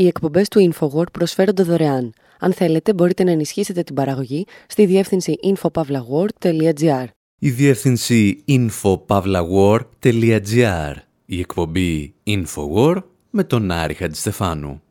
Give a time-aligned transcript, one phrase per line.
[0.00, 2.12] Οι εκπομπές του InfoWord προσφέρονται δωρεάν.
[2.38, 7.04] Αν θέλετε, μπορείτε να ενισχύσετε την παραγωγή στη διεύθυνση infopavlagor.gr.
[7.38, 10.94] Η διεύθυνση infopavlagor.gr.
[11.26, 14.82] Η εκπομπή InfoWord με τον Άρη Χατζηστεφάνου.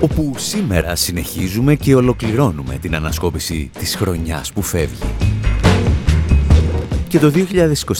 [0.00, 5.06] όπου σήμερα συνεχίζουμε και ολοκληρώνουμε την ανασκόπηση της χρονιάς που φεύγει.
[7.12, 7.32] Και το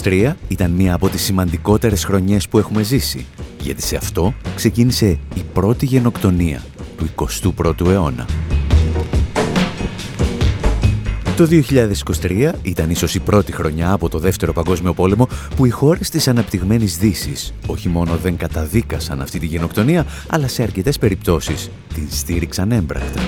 [0.03, 3.27] 2023 ήταν μία από τις σημαντικότερες χρονιές που έχουμε ζήσει,
[3.61, 6.63] γιατί σε αυτό ξεκίνησε η πρώτη γενοκτονία
[6.97, 7.09] του
[7.57, 8.27] 21ου αιώνα.
[11.37, 11.49] Το
[12.23, 16.29] 2023 ήταν ίσως η πρώτη χρονιά από το Δεύτερο Παγκόσμιο Πόλεμο που οι χώρες της
[16.29, 22.73] αναπτυγμένης Δύσης όχι μόνο δεν καταδίκασαν αυτή τη γενοκτονία, αλλά σε αρκετές περιπτώσεις την στήριξαν
[22.73, 23.21] έμπρακτα.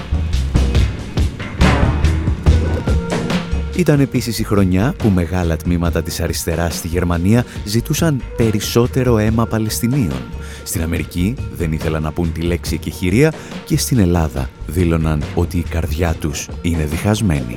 [3.77, 10.23] Ήταν επίσης η χρονιά που μεγάλα τμήματα της αριστεράς στη Γερμανία ζητούσαν περισσότερο αίμα Παλαιστινίων.
[10.65, 13.33] Στην Αμερική δεν ήθελαν να πούν τη λέξη εκεχηρία
[13.65, 17.57] και στην Ελλάδα δήλωναν ότι η καρδιά τους είναι διχασμένη.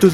[0.00, 0.10] Το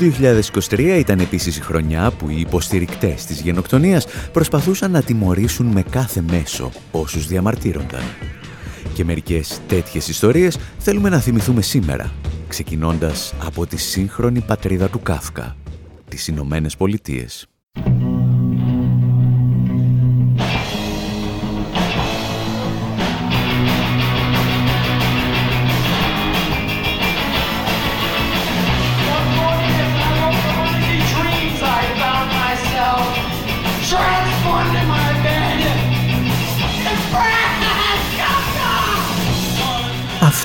[0.70, 6.22] 2023 ήταν επίσης η χρονιά που οι υποστηρικτές της γενοκτονίας προσπαθούσαν να τιμωρήσουν με κάθε
[6.30, 8.02] μέσο όσους διαμαρτύρονταν.
[8.94, 12.12] Και μερικές τέτοιες ιστορίες θέλουμε να θυμηθούμε σήμερα,
[12.50, 15.56] ξεκινώντας από τη σύγχρονη πατρίδα του Κάφκα,
[16.08, 17.49] τις Ηνωμένες Πολιτείες.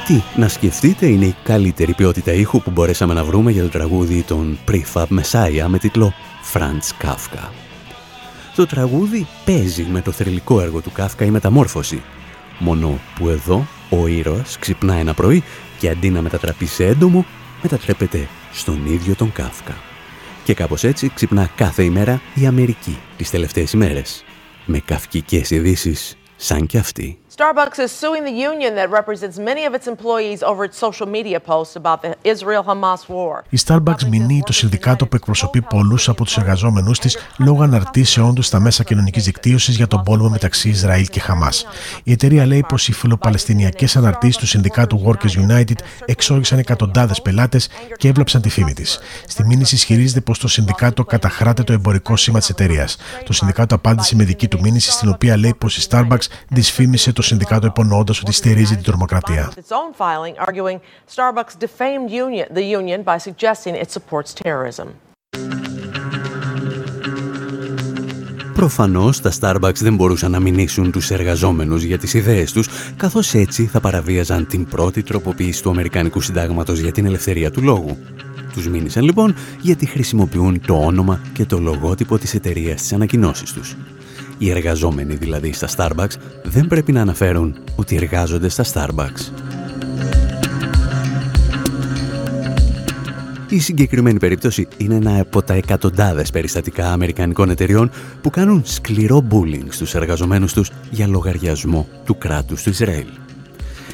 [0.07, 4.23] Αυτή, να σκεφτείτε, είναι η καλύτερη ποιότητα ήχου που μπορέσαμε να βρούμε για το τραγούδι
[4.23, 6.13] των Prefab Messiah με τίτλο
[6.53, 7.49] Franz Kafka.
[8.55, 12.01] Το τραγούδι παίζει με το θρηλυκό έργο του Κάφκα η μεταμόρφωση,
[12.59, 15.43] μόνο που εδώ ο ήρωας ξυπνά ένα πρωί
[15.79, 17.25] και αντί να μετατραπεί σε έντομο,
[17.61, 19.77] μετατρέπεται στον ίδιο τον Κάφκα.
[20.43, 24.23] Και κάπως έτσι ξυπνά κάθε ημέρα η Αμερική τις τελευταίες ημέρες,
[24.65, 27.19] με καυκικές ειδήσεις σαν κι αυτή.
[27.37, 31.39] Starbucks is suing the union that represents many of its employees over its social media
[31.51, 33.43] posts about the Israel-Hamas war.
[33.49, 38.45] Η Starbucks μηνύει το συνδικάτο που εκπροσωπεί πολλούς από τους εργαζόμενους της λόγω αναρτήσεών τους
[38.45, 41.65] στα μέσα κοινωνικής δικτύωσης για τον πόλεμο μεταξύ Ισραήλ και Χαμάς.
[42.03, 45.75] Η εταιρεία λέει πως οι φιλοπαλαιστινιακές αναρτήσεις του συνδικάτου Workers United
[46.05, 48.99] εξόργησαν εκατοντάδες πελάτες και έβλαψαν τη φήμη της.
[49.27, 52.97] Στη μήνυση ισχυρίζεται πως το συνδικάτο καταχράται το εμπορικό σήμα της εταιρείας.
[53.25, 57.23] Το συνδικάτο απάντησε με δική του μήνυση στην οποία λέει πως η Starbucks δυσφήμισε το
[57.25, 59.51] συνδικάτο υπονοώντας ότι στηρίζει την τρομοκρατία.
[68.53, 73.65] Προφανώς τα Starbucks δεν μπορούσαν να μηνύσουν τους εργαζόμενους για τις ιδέες τους, καθώς έτσι
[73.65, 77.97] θα παραβίαζαν την πρώτη τροποποίηση του Αμερικανικού Συντάγματος για την ελευθερία του λόγου.
[78.53, 83.75] Τους μήνυσαν λοιπόν γιατί χρησιμοποιούν το όνομα και το λογότυπο της εταιρείας στις ανακοινώσεις τους.
[84.37, 89.45] Οι εργαζόμενοι δηλαδή στα Starbucks δεν πρέπει να αναφέρουν ότι εργάζονται στα Starbucks.
[93.49, 97.91] Η συγκεκριμένη περίπτωση είναι ένα από τα εκατοντάδες περιστατικά αμερικανικών εταιριών
[98.21, 103.07] που κάνουν σκληρό bullying στους εργαζομένους τους για λογαριασμό του κράτους του Ισραήλ.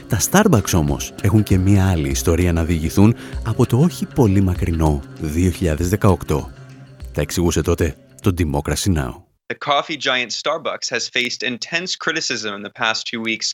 [0.08, 3.16] Τα Starbucks όμως έχουν και μία άλλη ιστορία να διηγηθούν
[3.46, 5.02] από το όχι πολύ μακρινό
[6.00, 6.18] 2018.
[7.14, 9.31] Τα εξηγούσε τότε το Democracy Now!
[9.52, 13.54] The coffee giant Starbucks has faced intense criticism in the past two weeks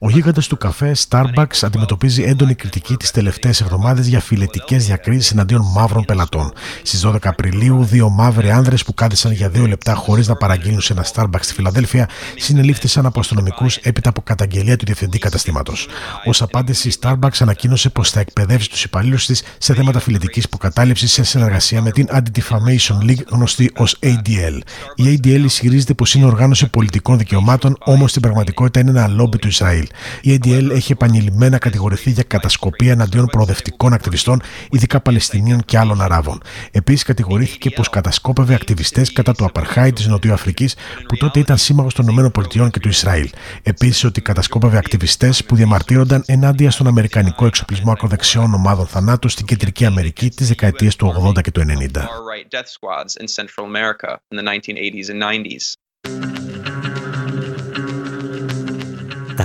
[0.00, 5.62] Ο γίγαντας του καφέ Starbucks αντιμετωπίζει έντονη κριτική τις τελευταίες εβδομάδες για φιλετικές διακρίσεις εναντίον
[5.74, 6.52] μαύρων πελατών.
[6.82, 10.92] Στις 12 Απριλίου, δύο μαύροι άνδρες που κάθισαν για δύο λεπτά χωρίς να παραγγείλουν σε
[10.92, 15.88] ένα Starbucks στη Φιλαδέλφια συνελήφθησαν από αστυνομικούς έπειτα από καταγγελία του διευθυντή καταστήματος.
[16.26, 21.12] Ω απάντηση, η Starbucks ανακοίνωσε πως θα εκπαιδεύσει τους υπαλλήλους της σε θέματα φιλετικής υποκατάληψης
[21.12, 24.58] σε συνεργασία με την Anti-Defamation League γνωστή ως ADL.
[24.94, 29.48] Η ADL ισχυρίζεται πως είναι οργάνωση πολιτικών δικαιωμάτων όμως στην πραγματικότητα είναι ένα λόμπι του
[29.48, 29.86] Ισραήλ.
[30.22, 36.40] Η ADL έχει επανειλημμένα κατηγορηθεί για κατασκοπία εναντίον προοδευτικών ακτιβιστών, ειδικά Παλαιστινίων και άλλων Αράβων.
[36.70, 40.68] Επίσης, κατηγορήθηκε πως κατασκόπευε ακτιβιστές κατά του Απαρχάη της Νοτιοαφρική,
[41.08, 43.30] που τότε ήταν σύμμαχος των ΗΠΑ και του Ισραήλ.
[43.62, 49.84] Επίσης, ότι κατασκόπευε ακτιβιστές που διαμαρτύρονταν ενάντια στον Αμερικανικό εξοπλισμό ακροδεξιών ομάδων θανάτου στην Κεντρική
[49.84, 51.90] Αμερική τι δεκαετίε του 80 και του 90.
[51.92, 52.08] Τα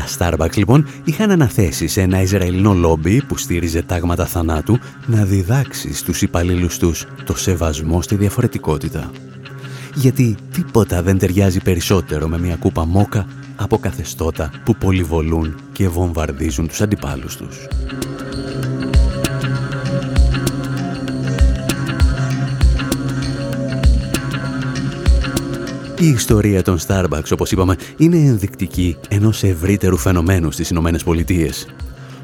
[0.05, 5.93] Τα Starbucks λοιπόν είχαν αναθέσει σε ένα Ισραηλινό λόμπι που στήριζε τάγματα θανάτου να διδάξει
[5.93, 9.11] στους υπαλλήλους τους το σεβασμό στη διαφορετικότητα.
[9.95, 13.25] Γιατί τίποτα δεν ταιριάζει περισσότερο με μια κούπα μόκα
[13.55, 17.67] από καθεστώτα που πολυβολούν και βομβαρδίζουν τους αντιπάλους τους.
[25.99, 31.67] Η ιστορία των Starbucks, όπως είπαμε, είναι ενδεικτική ενός ευρύτερου φαινομένου στις Ηνωμένες Πολιτείες.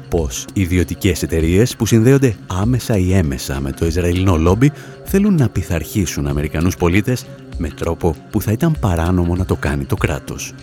[0.08, 4.72] Πως ιδιωτικές εταιρείες που συνδέονται άμεσα ή έμεσα με το Ισραηλινό λόμπι
[5.04, 7.26] θέλουν να πειθαρχήσουν Αμερικανούς πολίτες
[7.58, 10.54] με τρόπο που θα ήταν παράνομο να το κάνει το κράτος.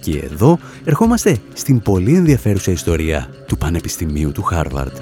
[0.00, 4.96] Και εδώ ερχόμαστε στην πολύ ενδιαφέρουσα ιστορία του Πανεπιστημίου του Χάρβαρντ.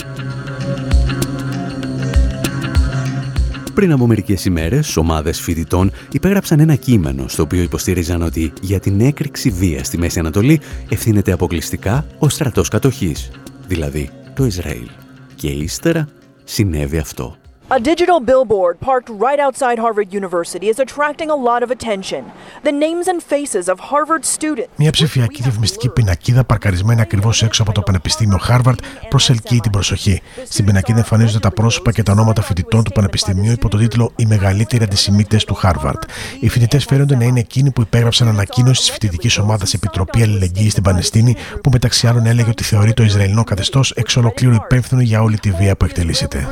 [3.75, 9.01] Πριν από μερικές ημέρες, ομάδες φοιτητών υπέγραψαν ένα κείμενο στο οποίο υποστήριζαν ότι για την
[9.01, 13.31] έκρηξη βίας στη Μέση Ανατολή ευθύνεται αποκλειστικά ο στρατός κατοχής,
[13.67, 14.89] δηλαδή το Ισραήλ.
[15.35, 16.09] Και ύστερα
[16.45, 17.37] συνέβη αυτό.
[17.71, 22.23] A digital billboard parked right outside Harvard University is attracting a lot of attention.
[22.63, 24.69] The names and faces of Harvard students.
[24.77, 28.75] Μια ψηφιακή διαφημιστική πινακίδα παρκαρισμένη ακριβώς έξω από το Πανεπιστήμιο Harvard
[29.09, 30.23] προσελκύει την προσοχή.
[30.49, 34.27] Στην πινακίδα εμφανίζονται τα πρόσωπα και τα ονόματα φοιτητών του Πανεπιστημίου υπό τον τίτλο Οι
[34.27, 36.03] μεγαλύτεροι αντισημίτες του Harvard.
[36.41, 40.83] Οι φοιτητές φέρονται να είναι εκείνοι που υπέγραψαν ανακοίνωση της φοιτητικής ομάδας Επιτροπή Αλληλεγγύης στην
[40.83, 45.39] Παλαιστίνη, που μεταξύ άλλων έλεγε ότι θεωρεί το Ισραηλινό καθεστώς εξ ολοκλήρου υπεύθυνο για όλη
[45.39, 46.47] τη βία που εκτελήσεται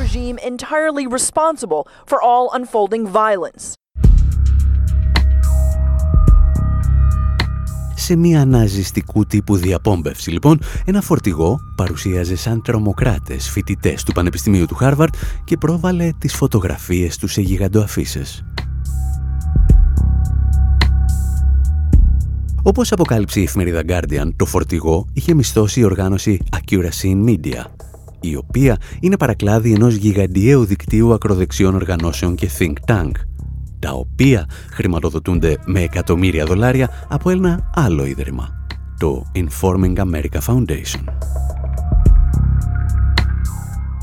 [1.07, 3.73] responsible for all unfolding violence.
[7.95, 14.75] Σε μια ναζιστικού τύπου διαπόμπευση, λοιπόν, ένα φορτηγό παρουσίαζε σαν τρομοκράτες φοιτητές του Πανεπιστημίου του
[14.75, 15.13] Χάρβαρτ
[15.43, 18.43] και πρόβαλε τις φωτογραφίες του σε γιγαντοαφίσες.
[22.63, 27.63] Όπως αποκάλυψε η εφημερίδα Guardian, το φορτηγό είχε μισθώσει η οργάνωση Accuracy Media,
[28.21, 33.11] η οποία είναι παρακλάδι ενός γιγαντιαίου δικτύου ακροδεξιών οργανώσεων και think tank,
[33.79, 38.65] τα οποία χρηματοδοτούνται με εκατομμύρια δολάρια από ένα άλλο ίδρυμα,
[38.99, 41.03] το Informing America Foundation.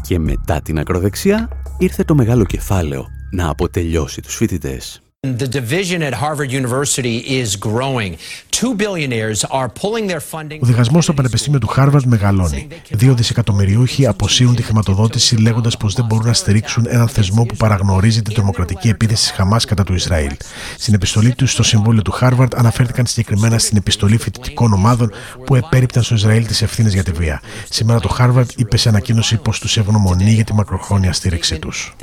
[0.03, 1.49] Και μετά την ακροδεξιά
[1.79, 5.03] ήρθε το μεγάλο κεφάλαιο να αποτελειώσει τους φοιτητές.
[5.27, 8.19] The division at Harvard University is growing.
[8.51, 10.61] Two billionaires are pulling their funding.
[10.63, 12.67] Ο διχασμός στο Πανεπιστήμιο του Harvard μεγαλώνει.
[12.91, 18.23] Δύο δισεκατομμυριούχοι αποσύρουν τη χρηματοδότηση λέγοντας πως δεν μπορούν να στηρίξουν έναν θεσμό που παραγνωρίζει
[18.23, 20.37] την τρομοκρατική επίθεση της Χαμάς κατά του Ισραήλ.
[20.79, 25.13] Στην επιστολή τους στο Συμβούλιο του Harvard αναφέρθηκαν συγκεκριμένα στην επιστολή φοιτητικών ομάδων
[25.45, 27.43] που επέριπταν στο Ισραήλ τις ευθύνες για τη βία.
[27.71, 31.95] Σήμερα το Harvard είπε σε ανακοίνωση πως τους ευγνωμονεί για τη μακροχρόνια στήριξή τους.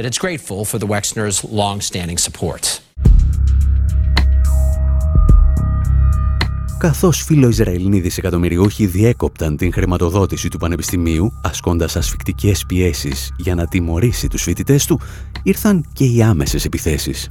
[6.78, 14.44] Καθώς φιλοϊσραηλινοί δισεκατομμυριούχοι διέκοπταν την χρηματοδότηση του Πανεπιστημίου, ασκώντας ασφικτικές πιέσεις για να τιμωρήσει τους
[14.44, 15.00] φοιτητές του,
[15.44, 17.30] ήρθαν και οι άμεσες επιθέσεις.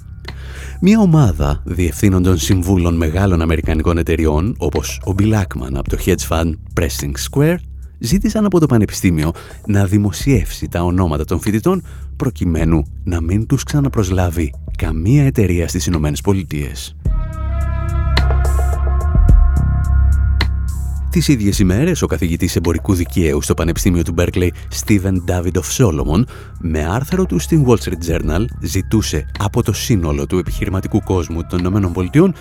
[0.81, 6.53] Μια ομάδα διευθύνοντων συμβούλων μεγάλων αμερικανικών εταιριών, όπως ο Bill Ackman από το hedge fund
[6.81, 7.57] Pressing Square,
[7.99, 9.33] ζήτησαν από το Πανεπιστήμιο
[9.67, 11.83] να δημοσιεύσει τα ονόματα των φοιτητών
[12.17, 16.97] προκειμένου να μην τους ξαναπροσλάβει καμία εταιρεία στις Ηνωμένες Πολιτείες.
[21.15, 24.49] Τις ίδιες ημέρες, ο καθηγητής εμπορικού δικαίου στο Πανεπιστήμιο του Berkeley,
[24.85, 26.25] Steven David of Solomon,
[26.61, 31.59] με άρθρο του στην Wall Street Journal, ζητούσε από το σύνολο του επιχειρηματικού κόσμου των
[31.59, 32.33] ΗΠΑ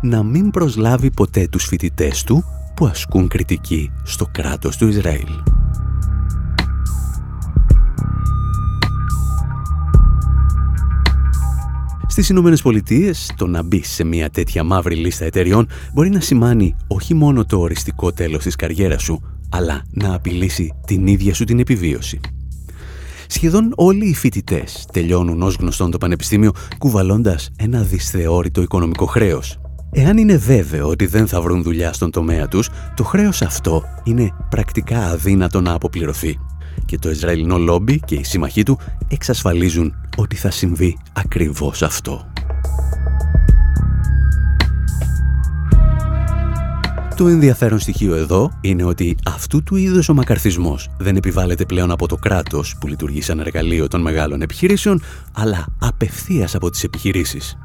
[0.00, 2.44] να μην προσλάβει ποτέ τους φοιτητές του
[2.76, 5.51] που ασκούν κριτική στο κράτος του Ισραήλ.
[12.12, 16.76] Στις Ηνωμένες Πολιτείες, το να μπει σε μια τέτοια μαύρη λίστα εταιριών μπορεί να σημάνει
[16.86, 21.58] όχι μόνο το οριστικό τέλος της καριέρας σου, αλλά να απειλήσει την ίδια σου την
[21.58, 22.20] επιβίωση.
[23.26, 29.60] Σχεδόν όλοι οι φοιτητές τελειώνουν ως γνωστόν το πανεπιστήμιο κουβαλώντας ένα δυσθεώρητο οικονομικό χρέος.
[29.92, 34.30] Εάν είναι βέβαιο ότι δεν θα βρουν δουλειά στον τομέα τους, το χρέος αυτό είναι
[34.50, 36.38] πρακτικά αδύνατο να αποπληρωθεί
[36.92, 42.32] και το Ισραηλινό λόμπι και οι σύμμαχοί του εξασφαλίζουν ότι θα συμβεί ακριβώς αυτό.
[47.16, 52.08] Το ενδιαφέρον στοιχείο εδώ είναι ότι αυτού του είδους ο μακαρθισμός δεν επιβάλλεται πλέον από
[52.08, 57.58] το κράτος που λειτουργεί σαν εργαλείο των μεγάλων επιχειρήσεων, αλλά απευθείας από τις επιχειρήσεις.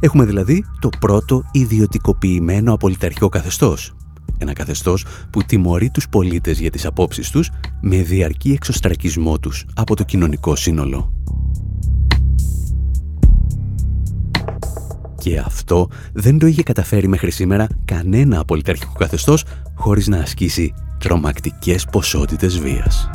[0.00, 3.94] Έχουμε δηλαδή το πρώτο ιδιωτικοποιημένο απολυταρχικό καθεστώς,
[4.38, 9.96] ένα καθεστώς που τιμωρεί τους πολίτες για τις απόψεις τους με διαρκή εξωστρακισμό τους από
[9.96, 11.12] το κοινωνικό σύνολο.
[15.18, 21.84] Και αυτό δεν το είχε καταφέρει μέχρι σήμερα κανένα απολυταρχικό καθεστώς χωρίς να ασκήσει τρομακτικές
[21.84, 23.10] ποσότητες βίας.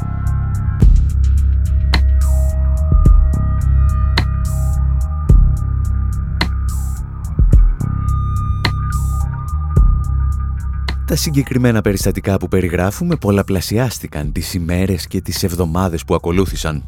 [11.06, 16.84] Τα συγκεκριμένα περιστατικά που περιγράφουμε πολλαπλασιάστηκαν τις ημέρες και τις εβδομάδες που ακολούθησαν.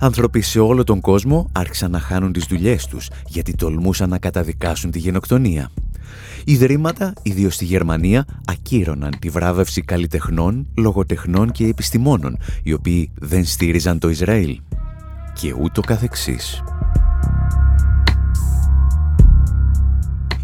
[0.00, 4.90] Άνθρωποι σε όλο τον κόσμο άρχισαν να χάνουν τις δουλειές τους γιατί τολμούσαν να καταδικάσουν
[4.90, 5.70] τη γενοκτονία.
[6.44, 13.98] Ιδρύματα, ιδίως στη Γερμανία, ακύρωναν τη βράβευση καλλιτεχνών, λογοτεχνών και επιστημόνων, οι οποίοι δεν στήριζαν
[13.98, 14.60] το Ισραήλ.
[15.32, 16.62] Και ούτω καθεξής.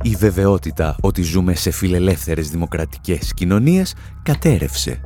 [0.08, 5.00] Η βεβαιότητα ότι ζούμε σε φιλελεύθερες δημοκρατικές κοινωνίες κατέρευσε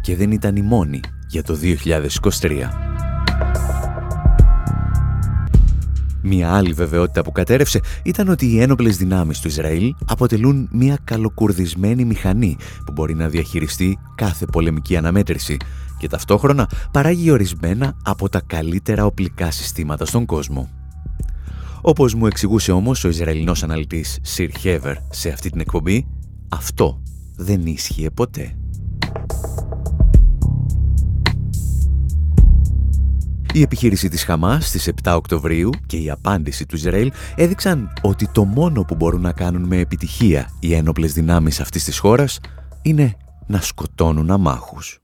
[0.00, 1.58] και δεν ήταν η μόνη για το
[2.40, 2.50] 2023.
[6.22, 12.04] Μία άλλη βεβαιότητα που κατέρευσε ήταν ότι οι ένοπλες δυνάμεις του Ισραήλ αποτελούν μια καλοκουρδισμένη
[12.04, 12.56] μηχανή
[12.86, 15.56] που μπορεί να διαχειριστεί κάθε πολεμική αναμέτρηση
[15.98, 20.83] και ταυτόχρονα παράγει ορισμένα από τα καλύτερα οπλικά συστήματα στον κόσμο.
[21.86, 26.06] Όπως μου εξηγούσε όμως ο Ισραηλινός αναλυτής Sir Hever σε αυτή την εκπομπή,
[26.48, 27.02] αυτό
[27.36, 28.56] δεν ίσχυε ποτέ.
[33.52, 38.44] Η επιχείρηση της Χαμάς στις 7 Οκτωβρίου και η απάντηση του Ισραήλ έδειξαν ότι το
[38.44, 42.40] μόνο που μπορούν να κάνουν με επιτυχία οι ένοπλες δυνάμεις αυτής της χώρας
[42.82, 45.03] είναι να σκοτώνουν αμάχους.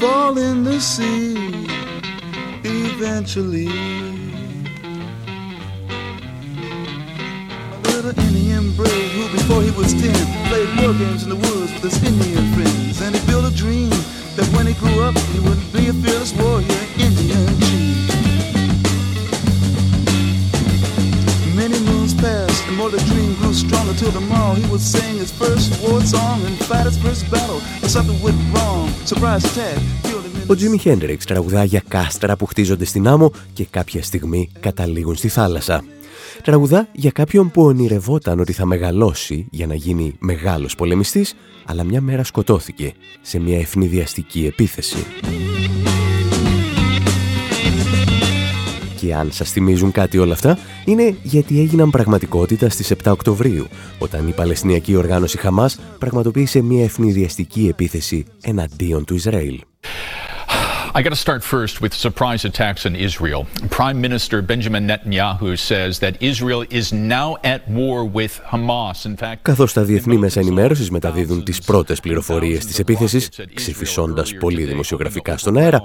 [0.00, 1.34] fall in the sea
[2.64, 3.68] eventually.
[7.72, 10.16] A little Indian brave who, before he was ten,
[10.48, 13.02] played war games in the woods with his Indian friends.
[13.02, 13.90] And he built a dream
[14.36, 17.79] that when he grew up, he would be a fearless warrior, Indian chief.
[22.80, 26.54] More the dream grew stronger till tomorrow he would sing his first war song and
[26.68, 27.60] fight his first battle.
[27.82, 28.86] But something went wrong.
[29.12, 29.78] Surprise attack.
[30.46, 35.28] Ο Τζίμι Χέντριξ τραγουδά για κάστρα που χτίζονται στην άμμο και κάποια στιγμή καταλήγουν στη
[35.28, 35.84] θάλασσα.
[36.42, 41.34] Τραγουδά για κάποιον που ονειρευόταν ότι θα μεγαλώσει για να γίνει μεγάλος πολεμιστής,
[41.64, 45.06] αλλά μια μέρα σκοτώθηκε σε μια ευνηδιαστική επίθεση.
[49.00, 53.66] Και αν σας θυμίζουν κάτι όλα αυτά, είναι γιατί έγιναν πραγματικότητα στις 7 Οκτωβρίου,
[53.98, 59.60] όταν η Παλαιστινιακή Οργάνωση Χαμάς πραγματοποίησε μια ευνηδιαστική επίθεση εναντίον του Ισραήλ.
[60.92, 63.46] I got to start first with surprise attacks on Israel.
[63.78, 69.04] Prime Minister Benjamin Netanyahu says that Israel is now at war with Hamas.
[69.04, 74.64] In fact, καθώς τα διεθνή μέσα ενημέρωσης μεταδίδουν τις πρώτες πληροφορίες της επίθεσης, ξεφυσώντας πολλοί
[74.64, 75.82] δημοσιογραφικά στον αέρα,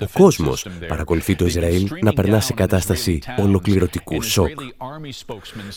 [0.00, 4.60] ο κόσμος παρακολουθεί το Ισραήλ να περνά σε κατάσταση ολοκληρωτικού σοκ.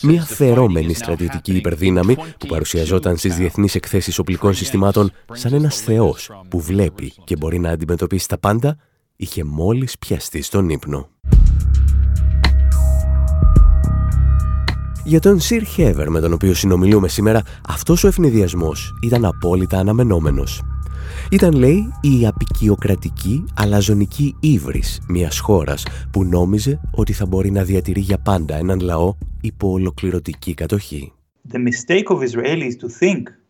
[0.00, 6.60] Μια φερόμενη στρατιωτική υπερδύναμη που παρουσιαζόταν στις διεθνείς εκθέσεις οπλικών συστημάτων σαν ένας θεός που
[6.60, 8.76] βλέπει και μπορεί να αντιμετωπίσει τα πάντα
[9.16, 11.08] είχε μόλις πιαστεί στον ύπνο.
[15.04, 20.62] Για τον Σιρ Χέβερ με τον οποίο συνομιλούμε σήμερα, αυτός ο ευνηδιασμός ήταν απόλυτα αναμενόμενος.
[21.30, 28.00] Ήταν, λέει, η απεικιοκρατική αλαζονική ύβρις μιας χώρας που νόμιζε ότι θα μπορεί να διατηρεί
[28.00, 31.12] για πάντα έναν λαό υπό ολοκληρωτική κατοχή.
[31.52, 33.41] The mistake of Israel is to think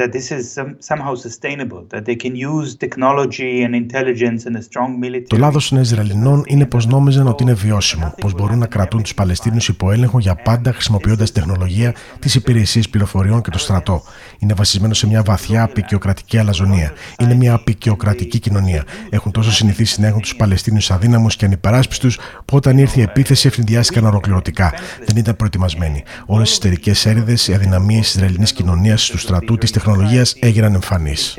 [0.00, 0.44] that this is
[0.90, 5.26] somehow sustainable, that they can use technology and intelligence and a strong military.
[5.28, 9.14] Το λάθος των Ισραηλινών είναι πως νόμιζαν ότι είναι βιώσιμο, πως μπορούν να κρατούν τους
[9.14, 14.02] Παλαιστίνους υπό έλεγχο για πάντα χρησιμοποιώντας τεχνολογία, τις υπηρεσίες πληροφοριών και το στρατό.
[14.38, 16.92] Είναι βασισμένο σε μια βαθιά απεικιοκρατική αλαζονία.
[17.20, 18.84] Είναι μια απεικιοκρατική κοινωνία.
[19.10, 23.46] Έχουν τόσο συνηθίσει να έχουν τους Παλαιστίνους αδύναμους και ανυπεράσπιστους, που όταν ήρθε η επίθεση
[23.46, 24.72] ευνηδιάστηκαν ολοκληρωτικά.
[25.06, 26.02] Δεν ήταν προετοιμασμένοι.
[26.26, 29.88] Όλες οι εσωτερικές έρηδες, οι αδυναμίες της Ισραηλινής κοινωνίας, του στρατού, της τεχνολογίας
[30.40, 31.36] έγιναν εμφανείς.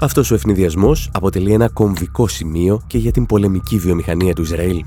[0.00, 4.84] Αυτός ο ευνηδιασμός αποτελεί ένα κομβικό σημείο και για την πολεμική βιομηχανία του Ισραήλ.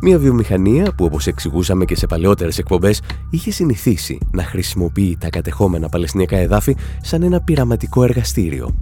[0.00, 5.88] Μια βιομηχανία που όπως εξηγούσαμε και σε παλαιότερες εκπομπές είχε συνηθίσει να χρησιμοποιεί τα κατεχόμενα
[5.88, 8.74] παλαιστινιακά εδάφη σαν ένα πειραματικό εργαστήριο.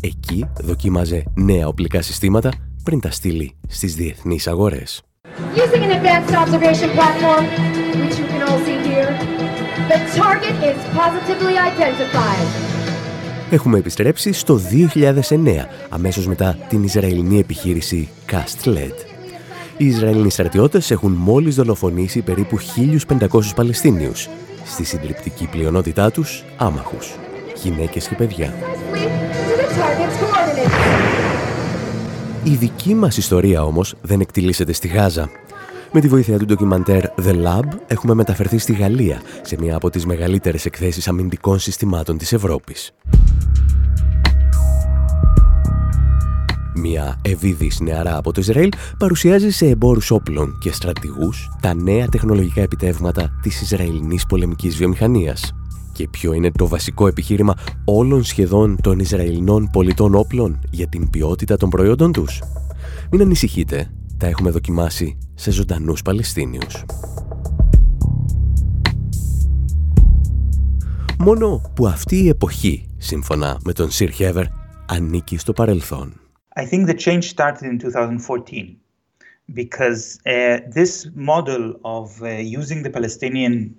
[0.00, 2.52] Εκεί δοκίμαζε νέα οπλικά συστήματα
[2.82, 5.02] πριν τα στείλει στις διεθνείς αγορές.
[13.50, 19.14] Έχουμε επιστρέψει στο 2009, αμέσως μετά την Ισραηλινή επιχείρηση Cast LED.
[19.76, 22.58] Οι Ισραηλινοί στρατιώτες έχουν μόλις δολοφονήσει περίπου
[23.18, 24.28] 1.500 Παλαιστίνιους,
[24.64, 27.14] στη συντριπτική πλειονότητά τους άμαχους,
[27.62, 28.54] γυναίκες και παιδιά.
[32.46, 35.30] Η δική μας ιστορία όμως δεν εκτιλήσεται στη Γάζα.
[35.92, 40.06] Με τη βοήθεια του ντοκιμαντέρ The Lab έχουμε μεταφερθεί στη Γαλλία, σε μια από τις
[40.06, 42.94] μεγαλύτερες εκθέσεις αμυντικών συστημάτων της Ευρώπης.
[46.74, 52.60] Μια ευίδης νεαρά από το Ισραήλ παρουσιάζει σε εμπόρους όπλων και στρατηγούς τα νέα τεχνολογικά
[52.62, 55.52] επιτεύγματα της Ισραηλινής πολεμικής βιομηχανίας.
[55.94, 61.56] Και ποιο είναι το βασικό επιχείρημα όλων σχεδόν των Ισραηλινών πολιτών όπλων για την ποιότητα
[61.56, 62.42] των προϊόντων τους;
[63.10, 66.84] Μην ανησυχείτε, τα έχουμε δοκιμάσει σε ζωντανούς Παλαιστίνιους.
[71.18, 74.44] Μόνο που αυτή η εποχή, σύμφωνα με τον Σιρ Χέβερ,
[74.86, 76.20] ανήκει στο παρελθόν.
[76.56, 78.76] I think the change started in 2014
[79.52, 82.28] because uh, this model of uh,
[82.60, 83.74] using the Palestinian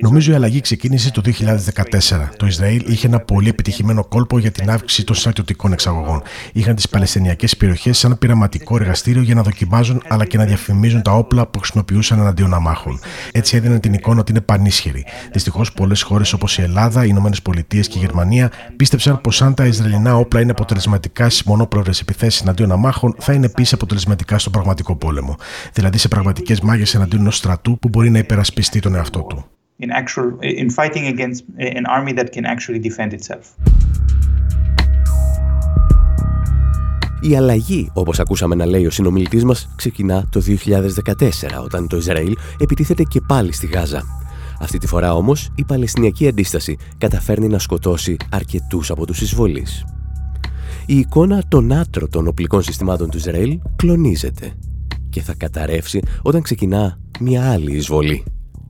[0.00, 2.28] Νομίζω η αλλαγή ξεκίνησε το 2014.
[2.36, 6.22] Το Ισραήλ είχε ένα πολύ επιτυχημένο κόλπο για την αύξηση των στρατιωτικών εξαγωγών.
[6.52, 11.12] Είχαν τις Παλαιστινιακές περιοχές σαν πειραματικό εργαστήριο για να δοκιμάζουν αλλά και να διαφημίζουν τα
[11.12, 12.98] όπλα που χρησιμοποιούσαν εναντίον αμάχων.
[13.32, 15.04] Έτσι έδιναν την εικόνα ότι είναι πανίσχυροι.
[15.32, 19.54] Δυστυχώς, πολλές χώρες όπως η Ελλάδα, οι Ηνωμένες Πολιτείες και η Γερμανία πίστεψαν πως αν
[19.54, 24.52] τα Ισραηλινά όπλα είναι αποτελεσματικά στις μονόπλευρες επιθέσεις εναντίον αμάχων, θα είναι επίσης αποτελεσματικά στον
[24.52, 25.36] πραγματικό πόλεμο.
[25.72, 29.44] Δηλαδή σε πραγματικές μάγε εναντίον ενός στρατού που μπορεί να υπερασπιστεί τον εαυτό του.
[29.82, 30.28] In actual,
[30.62, 33.44] in fighting against an army that can actually defend itself.
[37.20, 42.36] Η αλλαγή, όπως ακούσαμε να λέει ο συνομιλητής μας, ξεκινά το 2014, όταν το Ισραήλ
[42.58, 44.02] επιτίθεται και πάλι στη Γάζα.
[44.60, 49.84] Αυτή τη φορά όμως, η Παλαιστινιακή αντίσταση καταφέρνει να σκοτώσει αρκετούς από τους εισβολείς.
[50.86, 54.52] Η εικόνα των άτρωτων οπλικών συστημάτων του Ισραήλ κλονίζεται
[55.10, 58.24] και θα καταρρεύσει όταν ξεκινά μια άλλη εισβολή.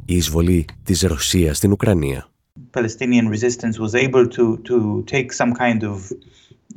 [0.05, 2.29] Η εισβολή της Ρωσίας στην Ουκρανία.
[2.73, 5.97] Palestinian resistance was able to, to take some kind of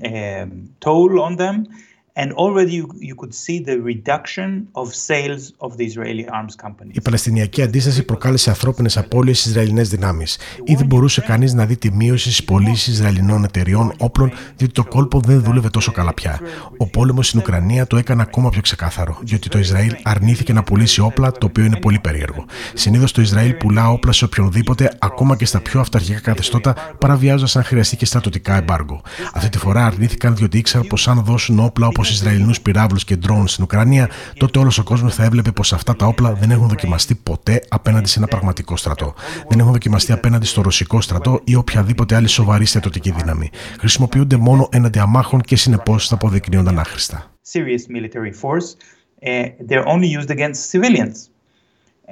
[0.03, 0.49] um,
[0.79, 5.85] toll on them And already you, you could see the reduction of sales of the
[5.85, 6.93] Israeli arms companies.
[6.93, 10.37] Η Παλαιστινιακή αντίσταση προκάλεσε ανθρώπινες απώλειες στις Ισραηλινές δυνάμεις.
[10.63, 15.19] Ήδη μπορούσε κανείς να δει τη μείωση στις πωλήσεις Ισραηλινών εταιριών όπλων, διότι το κόλπο
[15.19, 16.39] δεν δούλευε τόσο καλά πια.
[16.77, 21.01] Ο πόλεμος στην Ουκρανία το έκανε ακόμα πιο ξεκάθαρο, διότι το Ισραήλ αρνήθηκε να πουλήσει
[21.01, 22.45] όπλα, το οποίο είναι πολύ περίεργο.
[22.73, 27.63] Συνήθως το Ισραήλ πουλά όπλα σε οποιονδήποτε, ακόμα και στα πιο αυταρχικά καθεστώτα, παραβιάζοντας αν
[27.63, 29.01] χρειαστεί και στρατοτικά εμπάργκο.
[29.33, 33.47] Αυτή τη φορά αρνήθηκαν διότι ήξεραν πως αν δώσουν όπλα όπως Ισραηλινούς πυράβλους και ντρόουν
[33.47, 37.15] στην Ουκρανία, τότε όλος ο κόσμος θα έβλεπε πως αυτά τα όπλα δεν έχουν δοκιμαστεί
[37.15, 39.13] ποτέ απέναντι σε ένα πραγματικό στρατό.
[39.49, 43.49] Δεν έχουν δοκιμαστεί απέναντι στο ρωσικό στρατό ή οποιαδήποτε άλλη σοβαρή στρατιωτική δύναμη.
[43.79, 47.31] Χρησιμοποιούνται μόνο έναντι αμάχων και συνεπώς θα αποδεικνύονταν άχρηστα.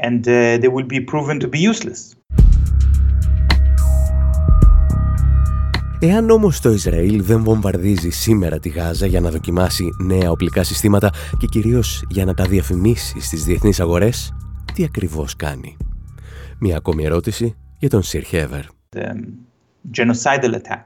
[0.07, 2.15] And uh, they will be proven to be useless.
[6.03, 11.09] Εάν όμως το Ισραήλ δεν βομβαρδίζει σήμερα τη Γάζα για να δοκιμάσει νέα οπλικά συστήματα
[11.37, 14.33] και κυρίως για να τα διαφημίσει στις διεθνείς αγορές,
[14.73, 15.77] τι ακριβώς κάνει;
[16.59, 18.63] Μια ακόμη ερώτηση για τον Σιρ Χέβερ.
[19.97, 20.85] genocidal attack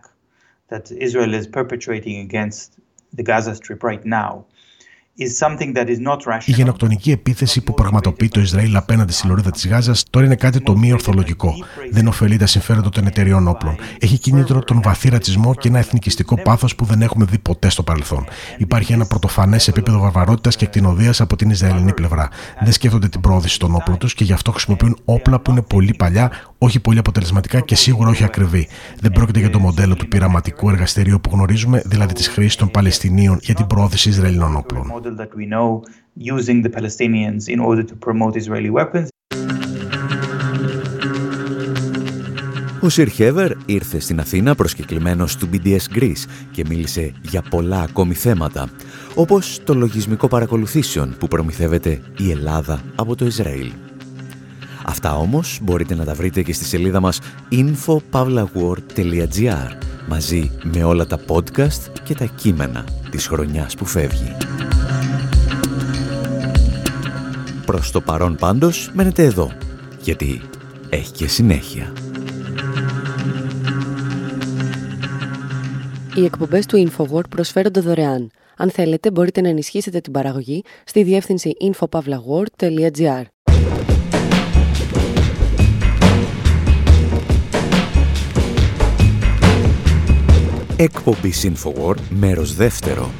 [0.69, 2.67] that Israel is perpetrating against
[3.17, 4.31] the Gaza Strip right now
[6.45, 10.61] η γενοκτονική επίθεση που πραγματοποιεί το Ισραήλ απέναντι στη λωρίδα της Γάζας τώρα είναι κάτι
[10.61, 11.53] το μη ορθολογικό.
[11.91, 13.75] Δεν ωφελεί τα συμφέροντα των εταιριών όπλων.
[13.99, 17.83] Έχει κίνητρο τον βαθύ ρατσισμό και ένα εθνικιστικό πάθος που δεν έχουμε δει ποτέ στο
[17.83, 18.25] παρελθόν.
[18.57, 22.29] Υπάρχει ένα πρωτοφανές επίπεδο βαρβαρότητα και ακτινοδίας από την Ισραηλινή πλευρά.
[22.63, 25.93] Δεν σκέφτονται την πρόοδηση των όπλων τους και γι' αυτό χρησιμοποιούν όπλα που είναι πολύ
[25.97, 28.67] παλιά, όχι πολύ αποτελεσματικά και σίγουρα όχι ακριβή.
[28.99, 33.39] Δεν πρόκειται για το μοντέλο του πειραματικού εργαστηρίου που γνωρίζουμε, δηλαδή της χρήσης των Παλαιστινίων
[33.41, 34.91] για την πρόοδηση Ισραηλινών όπλων.
[42.81, 48.13] Ο Σιρ Χέβερ ήρθε στην Αθήνα προσκεκλημένος του BDS Greece και μίλησε για πολλά ακόμη
[48.13, 48.69] θέματα,
[49.15, 53.71] όπως το λογισμικό παρακολουθήσεων που προμηθεύεται η Ελλάδα από το Ισραήλ.
[54.87, 57.19] Αυτά όμως μπορείτε να τα βρείτε και στη σελίδα μας
[57.51, 59.71] infopavlawar.gr
[60.07, 64.37] μαζί με όλα τα podcast και τα κείμενα της χρονιάς που φεύγει.
[67.65, 69.51] Προς το παρόν πάντως μένετε εδώ,
[70.01, 70.41] γιατί
[70.89, 71.93] έχει και συνέχεια.
[76.15, 78.31] Οι εκπομπές του InfoWord προσφέρονται δωρεάν.
[78.57, 83.34] Αν θέλετε, μπορείτε να ενισχύσετε την παραγωγή στη διεύθυνση infopavlagor.gr.
[90.77, 93.11] Εκπομπή InfoWord, μέρος δεύτερο.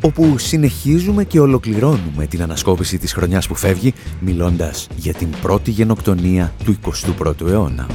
[0.00, 6.52] Όπου συνεχίζουμε και ολοκληρώνουμε την ανασκόπηση της χρονιάς που φεύγει, μιλώντας για την πρώτη γενοκτονία
[6.64, 6.76] του
[7.18, 7.86] 21ου αιώνα.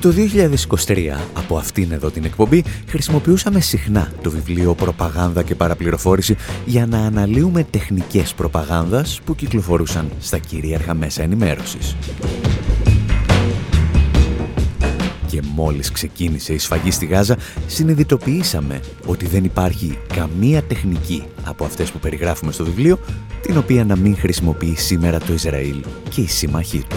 [0.00, 6.86] Το 2023, από αυτήν εδώ την εκπομπή, χρησιμοποιούσαμε συχνά το βιβλίο «Προπαγάνδα και παραπληροφόρηση» για
[6.86, 11.96] να αναλύουμε τεχνικές προπαγάνδας που κυκλοφορούσαν στα κυρίαρχα μέσα ενημέρωσης.
[15.38, 21.90] Και μόλις ξεκίνησε η σφαγή στη Γάζα, συνειδητοποιήσαμε ότι δεν υπάρχει καμία τεχνική από αυτές
[21.90, 22.98] που περιγράφουμε στο βιβλίο,
[23.42, 26.96] την οποία να μην χρησιμοποιεί σήμερα το Ισραήλ και η σύμμαχοί του.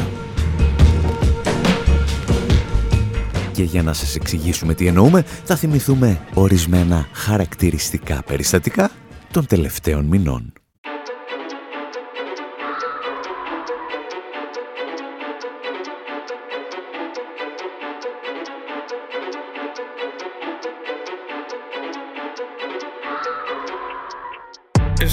[3.51, 8.91] Και για να σας εξηγήσουμε τι εννοούμε, θα θυμηθούμε ορισμένα χαρακτηριστικά περιστατικά
[9.31, 10.53] των τελευταίων μηνών.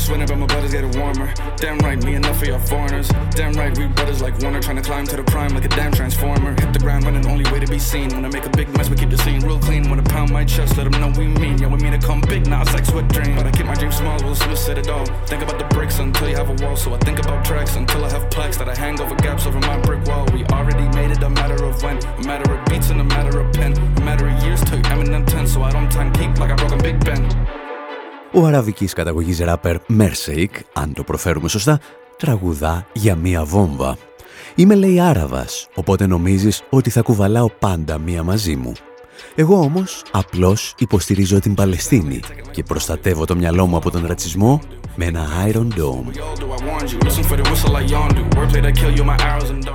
[0.06, 1.32] Winter, but my is getting warmer.
[1.56, 3.08] Damn right, me enough for y'all foreigners.
[3.30, 5.92] Damn right, we brothers like Warner, trying to climb to the prime like a damn
[5.92, 6.52] transformer.
[6.60, 8.08] Hit the ground running, only way to be seen.
[8.10, 9.88] When I make a big mess, we keep the scene real clean.
[9.88, 11.58] Wanna pound my chest, let them know we mean.
[11.58, 13.36] Yeah, we mean to come big, now it's like sweat dream.
[13.36, 15.04] But I keep my dreams small, we'll Smith said it all.
[15.26, 16.76] Think about the bricks until you have a wall.
[16.76, 19.58] So I think about tracks until I have plaques that I hang over gaps over
[19.60, 20.26] my brick wall.
[20.32, 23.40] We already made it a matter of when, a matter of beats and a matter
[23.40, 25.46] of pen, a matter of years till Eminem 10.
[25.46, 27.57] So I don't time keep like I broke a Big Ben.
[28.38, 31.80] Ο αραβικής καταγωγής ράπερ Μέρσεϊκ, αν το προφέρουμε σωστά,
[32.16, 33.96] τραγουδά για μία βόμβα.
[34.54, 38.72] Είμαι λέει Άραβας, οπότε νομίζεις ότι θα κουβαλάω πάντα μία μαζί μου.
[39.34, 42.20] Εγώ όμως απλώς υποστηρίζω την Παλαιστίνη
[42.50, 44.60] και προστατεύω το μυαλό μου από τον ρατσισμό
[45.00, 46.10] με ένα Iron Dome.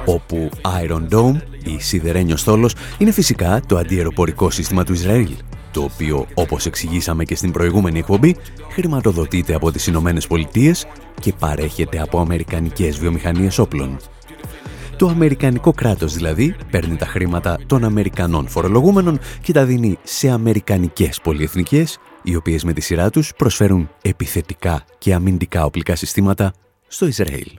[0.05, 0.49] Όπου
[0.85, 5.29] Iron Dome, η σιδερένιος στόλος, είναι φυσικά το αντιεροπορικό σύστημα του Ισραήλ
[5.71, 8.35] το οποίο, όπως εξηγήσαμε και στην προηγούμενη εκπομπή,
[8.69, 10.85] χρηματοδοτείται από τις Ηνωμένες Πολιτείες
[11.21, 13.97] και παρέχεται από αμερικανικές βιομηχανίες όπλων.
[14.97, 21.19] Το αμερικανικό κράτος δηλαδή παίρνει τα χρήματα των Αμερικανών φορολογούμενων και τα δίνει σε αμερικανικές
[21.23, 26.53] πολυεθνικές, οι οποίες με τη σειρά τους προσφέρουν επιθετικά και αμυντικά οπλικά συστήματα
[26.87, 27.51] στο Ισραήλ.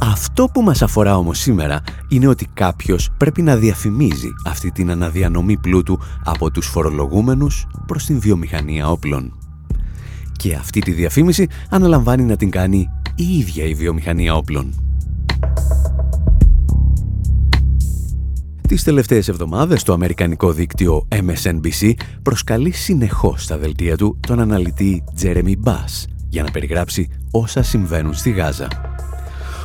[0.00, 5.56] Αυτό που μας αφορά όμως σήμερα είναι ότι κάποιος πρέπει να διαφημίζει αυτή την αναδιανομή
[5.56, 9.38] πλούτου από τους φορολογούμενους προς την βιομηχανία όπλων.
[10.32, 14.74] Και αυτή τη διαφήμιση αναλαμβάνει να την κάνει η ίδια η βιομηχανία όπλων.
[18.68, 25.54] Τις τελευταίες εβδομάδες το αμερικανικό δίκτυο MSNBC προσκαλεί συνεχώς στα δελτία του τον αναλυτή Jeremy
[25.64, 28.68] Bass για να περιγράψει όσα συμβαίνουν στη Γάζα.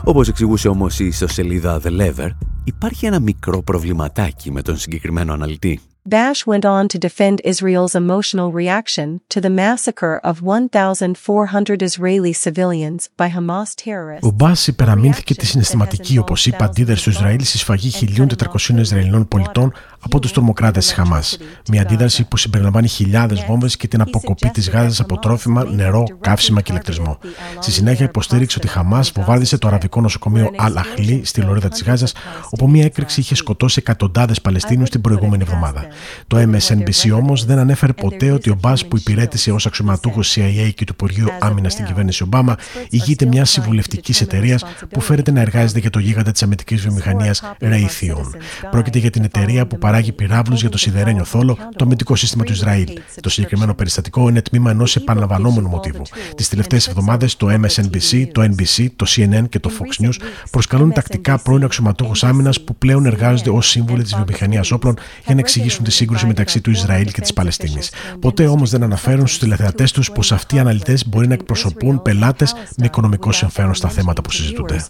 [0.04, 2.30] Όπως εξηγούσε όμως η ιστοσελίδα The Lever,
[2.64, 5.80] υπάρχει ένα μικρό προβληματάκι με τον συγκεκριμένο αναλυτή.
[6.18, 13.02] Bash went on to defend Israel's emotional reaction to the massacre of 1,400 Israeli civilians
[13.16, 14.28] by Hamas terrorists.
[14.28, 19.74] Ο Μπάς υπεραμείνθηκε τη συναισθηματική, όπως είπα, αντίδραση του Ισραήλ στη σφαγή 1.400 Ισραηλινών πολιτών
[20.00, 21.38] από τους τρομοκράτες της Χαμάς.
[21.70, 26.62] Μια αντίδραση που συμπεριλαμβάνει χιλιάδες βόμβες και την αποκοπή της Γάζας από τρόφιμα, νερό, καύσιμα
[26.62, 27.18] και ηλεκτρισμό.
[27.60, 32.14] Στη συνέχεια υποστήριξε ότι η Χαμάς βομβάρδισε το αραβικό νοσοκομείο Αλ-Αχλή στη λωρίδα της Γάζας,
[32.50, 35.88] όπου μια έκρηξη είχε σκοτώσει εκατοντάδες Παλαιστίνου την προηγούμενη εβδομάδα.
[36.28, 40.86] Το MSNBC όμως δεν ανέφερε ποτέ ότι ο Μπάς που υπηρέτησε ως αξιωματούχος CIA και
[40.86, 42.58] του Υπουργείου Άμυνας στην κυβέρνηση Ομπάμα
[42.90, 48.30] ηγείται μιας συμβουλευτικής εταιρείας που φέρεται να εργάζεται για το γίγαντα της αμυντικής βιομηχανίας Raytheon.
[48.72, 52.52] Πρόκειται για την εταιρεία που παράγει πυράβλους για το σιδερένιο θόλο, το αμυντικό σύστημα του
[52.52, 52.88] Ισραήλ.
[53.22, 56.02] Το συγκεκριμένο περιστατικό είναι τμήμα ενός επαναλαμβανόμενου μοτίβου.
[56.36, 60.16] Τις τελευταίες εβδομάδες το MSNBC, το NBC, το CNN και το Fox News
[60.52, 65.40] προσκαλούν τακτικά πρώην αξιωματούχου άμυνας που πλέον εργάζονται ως σύμβουλοι της βιομηχανίας όπλων για να
[65.40, 67.92] εξηγήσουν τη σύγκρουση μεταξύ του Ισραήλ και της Παλαιστίνης.
[68.20, 72.54] Ποτέ όμως δεν αναφέρουν στους τηλεθεατές τους πως αυτοί οι αναλυτές μπορεί να εκπροσωπούν πελάτες
[72.78, 74.86] με οικονομικό συμφέρον στα θέματα που συζητούνται.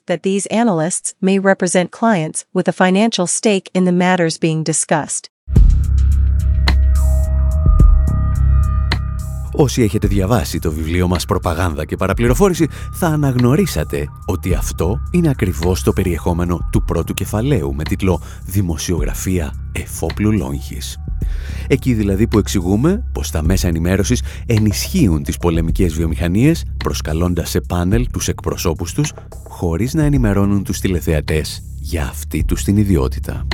[9.62, 15.84] Όσοι έχετε διαβάσει το βιβλίο μας «Προπαγάνδα και παραπληροφόρηση» θα αναγνωρίσατε ότι αυτό είναι ακριβώς
[15.84, 20.98] το περιεχόμενο του πρώτου κεφαλαίου με τίτλο «Δημοσιογραφία εφόπλου λόγχης».
[21.67, 28.08] Εκεί δηλαδή που εξηγούμε πως τα μέσα ενημέρωσης ενισχύουν τις πολεμικές βιομηχανίες προσκαλώντας σε πάνελ
[28.12, 29.13] τους εκπροσώπους τους
[29.48, 33.48] χωρίς να ενημερώνουν τους τηλεθεατές για αυτή τους την ιδιότητα.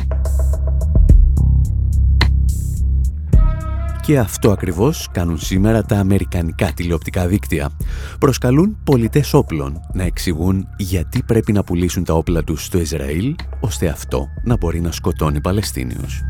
[4.05, 7.69] Και αυτό ακριβώς κάνουν σήμερα τα αμερικανικά τηλεοπτικά δίκτυα.
[8.19, 13.87] Προσκαλούν πολιτές όπλων να εξηγούν γιατί πρέπει να πουλήσουν τα όπλα τους στο Ισραήλ, ώστε
[13.87, 16.21] αυτό να μπορεί να σκοτώνει Παλαιστίνιους.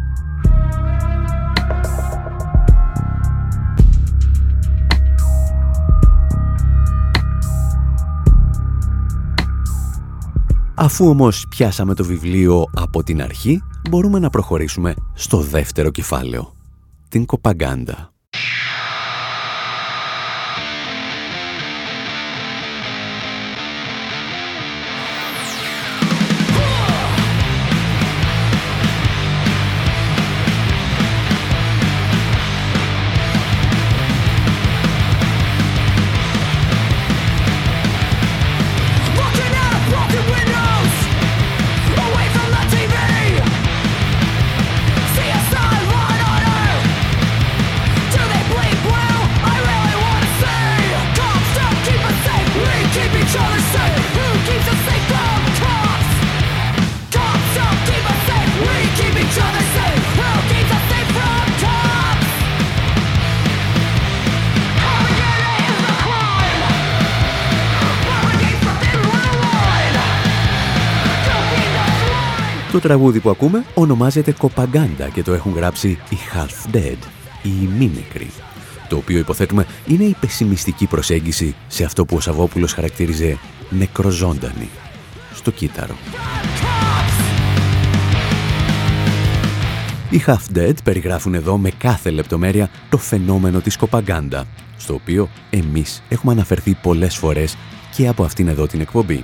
[10.75, 16.54] Αφού όμως πιάσαμε το βιβλίο από την αρχή, μπορούμε να προχωρήσουμε στο δεύτερο κεφάλαιο,
[17.15, 18.14] την κοπαγκάντα.
[72.85, 76.97] Τραγούδι που ακούμε ονομάζεται «Κοπαγκάντα» και το έχουν γράψει οι Half Dead,
[77.43, 78.29] οι μήνεκροι,
[78.89, 83.37] το οποίο υποθέτουμε είναι η πεσημιστική προσέγγιση σε αυτό που ο Σαββόπουλος χαρακτήριζε
[83.69, 84.69] νεκροζώντανη,
[85.33, 85.95] στο κύτταρο.
[90.09, 94.45] Οι Half Dead περιγράφουν εδώ με κάθε λεπτομέρεια το φαινόμενο της κοπαγκάντα,
[94.77, 97.57] στο οποίο εμείς έχουμε αναφερθεί πολλές φορές
[97.95, 99.23] και από αυτήν εδώ την εκπομπή.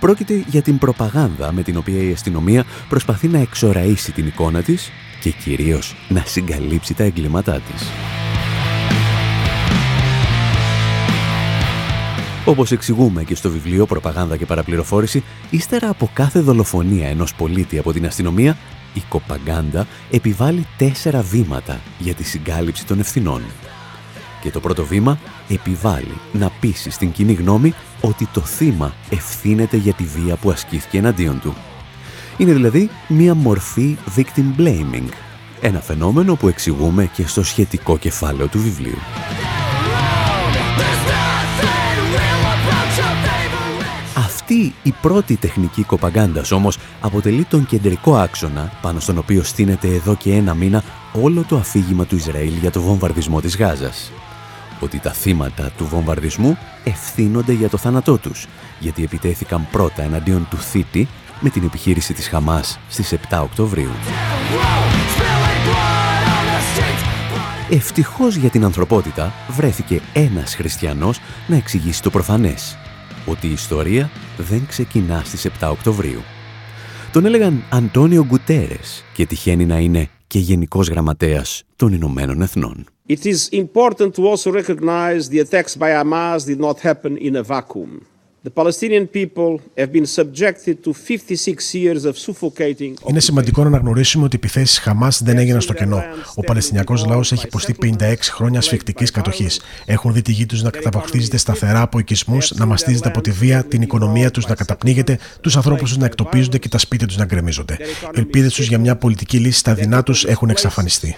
[0.00, 4.90] Πρόκειται για την προπαγάνδα με την οποία η αστυνομία προσπαθεί να εξοραίσει την εικόνα της
[5.20, 7.86] και κυρίως να συγκαλύψει τα εγκλήματά της.
[12.44, 17.92] Όπως εξηγούμε και στο βιβλίο «Προπαγάνδα και παραπληροφόρηση», ύστερα από κάθε δολοφονία ενός πολίτη από
[17.92, 18.56] την αστυνομία,
[18.94, 23.42] η κοπαγκάντα επιβάλλει τέσσερα βήματα για τη συγκάλυψη των ευθυνών.
[24.42, 29.92] Και το πρώτο βήμα επιβάλλει να πείσει στην κοινή γνώμη ότι το θύμα ευθύνεται για
[29.92, 31.54] τη βία που ασκήθηκε εναντίον του.
[32.36, 35.08] Είναι δηλαδή μία μορφή victim blaming,
[35.60, 38.98] ένα φαινόμενο που εξηγούμε και στο σχετικό κεφάλαιο του βιβλίου.
[44.16, 50.14] Αυτή η πρώτη τεχνική κοπαγκάντας όμως αποτελεί τον κεντρικό άξονα πάνω στον οποίο στείνεται εδώ
[50.14, 50.82] και ένα μήνα
[51.22, 54.12] όλο το αφήγημα του Ισραήλ για το βομβαρδισμό της Γάζας
[54.80, 58.46] ότι τα θύματα του βομβαρδισμού ευθύνονται για το θάνατό τους,
[58.78, 61.08] γιατί επιτέθηκαν πρώτα εναντίον του θήτη
[61.40, 63.90] με την επιχείρηση της Χαμάς στις 7 Οκτωβρίου.
[67.70, 72.78] Ευτυχώς για την ανθρωπότητα βρέθηκε ένας χριστιανός να εξηγήσει το προφανές,
[73.26, 76.22] ότι η ιστορία δεν ξεκινά στις 7 Οκτωβρίου.
[77.12, 82.84] Τον έλεγαν Αντώνιο Γκουτέρες και τυχαίνει να είναι και Γενικός Γραμματέας των Ηνωμένων Εθνών.
[83.08, 87.42] It is important to also recognize the attacks by Hamas did not happen in a
[87.42, 87.90] vacuum.
[93.08, 96.02] Είναι σημαντικό να αναγνωρίσουμε ότι οι επιθέσεις Χαμάς δεν έγιναν στο κενό.
[96.34, 99.60] Ο Παλαιστινιακός λαός έχει υποστεί 56 χρόνια ασφικτικής κατοχής.
[99.84, 103.64] Έχουν δει τη γη τους να καταβαχθίζεται σταθερά από οικισμούς, να μαστίζεται από τη βία,
[103.64, 107.24] την οικονομία τους να καταπνίγεται, τους ανθρώπους τους να εκτοπίζονται και τα σπίτια τους να
[107.24, 107.76] γκρεμίζονται.
[107.80, 111.16] Οι ελπίδες τους για μια πολιτική λύση στα δεινά τους έχουν εξαφανιστεί.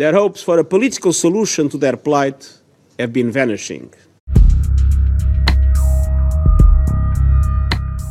[0.00, 2.40] Their hopes for a political solution to their plight
[3.00, 3.88] have been vanishing.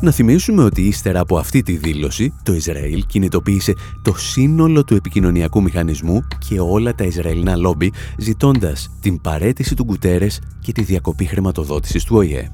[0.02, 5.62] Να θυμίσουμε ότι ύστερα από αυτή τη δήλωση, το Ισραήλ κινητοποίησε το σύνολο του επικοινωνιακού
[5.62, 12.04] μηχανισμού και όλα τα Ισραηλινά λόμπι, ζητώντας την παρέτηση του Γκουτέρες και τη διακοπή χρηματοδότησης
[12.04, 12.50] του ΟΗΕ.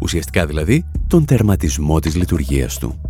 [0.00, 3.00] Ουσιαστικά δηλαδή, τον τερματισμό της λειτουργίας του.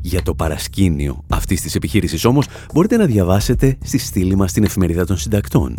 [0.00, 5.04] Για το παρασκήνιο αυτής της επιχείρησης όμως μπορείτε να διαβάσετε στη στήλη μας την εφημερίδα
[5.04, 5.74] των συντακτών.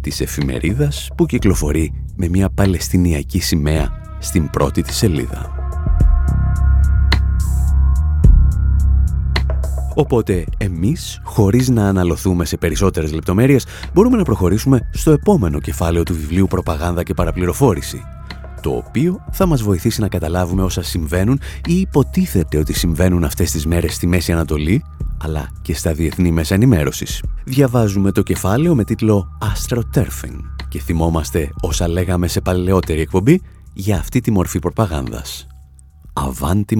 [0.00, 5.67] Της εφημερίδας που κυκλοφορεί με μια παλαιστινιακή σημαία στην πρώτη της σελίδα.
[9.98, 16.14] Οπότε εμείς, χωρίς να αναλωθούμε σε περισσότερες λεπτομέρειες, μπορούμε να προχωρήσουμε στο επόμενο κεφάλαιο του
[16.14, 18.02] βιβλίου «Προπαγάνδα και παραπληροφόρηση»,
[18.60, 23.66] το οποίο θα μας βοηθήσει να καταλάβουμε όσα συμβαίνουν ή υποτίθεται ότι συμβαίνουν αυτές τις
[23.66, 24.84] μέρες στη Μέση Ανατολή,
[25.22, 27.22] αλλά και στα διεθνή μέσα ενημέρωσης.
[27.44, 34.20] Διαβάζουμε το κεφάλαιο με τίτλο «Astroturfing» και θυμόμαστε όσα λέγαμε σε παλαιότερη εκπομπή για αυτή
[34.20, 35.46] τη μορφή προπαγάνδας.
[36.12, 36.76] Avanti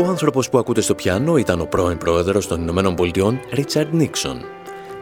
[0.00, 0.10] Maestro.
[0.10, 4.44] άνθρωπος που ακούτε στο πιάνο ήταν ο πρώην πρόεδρος των Ηνωμένων Πολιτειών, Ρίτσαρντ Νίξον.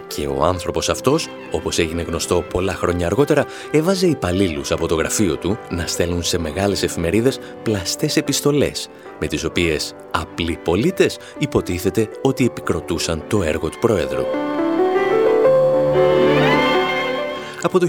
[0.07, 5.37] Και ο άνθρωπος αυτός, όπως έγινε γνωστό πολλά χρόνια αργότερα, έβαζε υπαλλήλους από το γραφείο
[5.37, 8.89] του να στέλνουν σε μεγάλες εφημερίδες πλαστές επιστολές,
[9.21, 14.25] με τις οποίες απλοί πολίτες υποτίθεται ότι επικροτούσαν το έργο του πρόεδρου.
[17.62, 17.88] Από το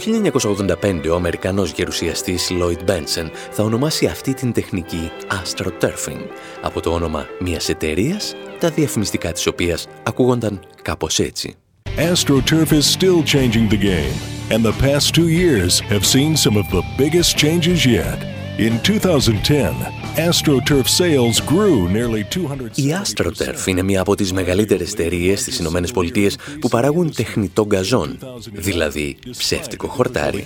[0.84, 6.26] 1985 ο Αμερικανός γερουσιαστής Lloyd Benson θα ονομάσει αυτή την τεχνική astroturfing
[6.62, 11.56] από το όνομα μιας εταιρείας, τα διαφημιστικά της οποίας ακούγονταν κάπως έτσι.
[11.98, 14.16] AstroTurf is still changing the game,
[14.52, 18.39] and the past two years have seen some of the biggest changes yet.
[18.60, 19.74] In 2010,
[20.18, 22.78] AstroTurf sales grew nearly 200...
[22.78, 28.18] Η AstroTurf είναι μία από τις μεγαλύτερες εταιρείες στις Ηνωμένες Πολιτείες που παράγουν τεχνητό γκαζόν,
[28.52, 30.46] δηλαδή ψεύτικο χορτάρι.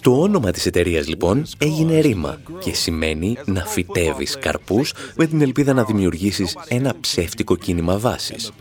[0.00, 5.72] Το όνομα της εταιρείας λοιπόν έγινε ρήμα και σημαίνει να φυτεύεις καρπούς με την ελπίδα
[5.72, 8.52] να δημιουργήσεις ένα ψεύτικο κίνημα βάσης,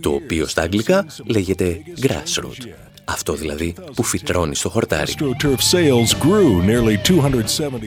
[0.00, 2.89] το οποίο στα αγγλικά λέγεται grassroot.
[3.12, 5.12] Αυτό δηλαδή που φυτρώνει στο χορτάρι.